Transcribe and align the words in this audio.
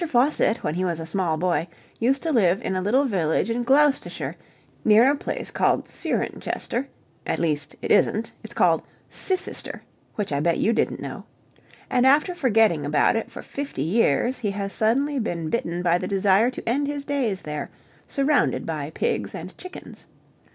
Faucitt, 0.07 0.63
when 0.63 0.73
he 0.73 0.83
was 0.83 0.99
a 0.99 1.05
small 1.05 1.37
boy, 1.37 1.67
used 1.99 2.23
to 2.23 2.31
live 2.31 2.59
in 2.63 2.75
a 2.75 2.81
little 2.81 3.05
village 3.05 3.51
in 3.51 3.61
Gloucestershire, 3.61 4.35
near 4.83 5.11
a 5.11 5.15
place 5.15 5.51
called 5.51 5.87
Cirencester 5.87 6.87
at 7.27 7.37
least, 7.37 7.75
it 7.83 7.91
isn't: 7.91 8.31
it's 8.43 8.55
called 8.55 8.81
Cissister, 9.11 9.81
which 10.15 10.33
I 10.33 10.39
bet 10.39 10.57
you 10.57 10.73
didn't 10.73 11.01
know 11.01 11.25
and 11.87 12.07
after 12.07 12.33
forgetting 12.33 12.83
about 12.83 13.15
it 13.15 13.29
for 13.29 13.43
fifty 13.43 13.83
years, 13.83 14.39
he 14.39 14.49
has 14.49 14.73
suddenly 14.73 15.19
been 15.19 15.51
bitten 15.51 15.83
by 15.83 15.99
the 15.99 16.07
desire 16.07 16.49
to 16.49 16.67
end 16.67 16.87
his 16.87 17.05
days 17.05 17.43
there, 17.43 17.69
surrounded 18.07 18.65
by 18.65 18.89
pigs 18.95 19.35
and 19.35 19.55
chickens. 19.55 20.07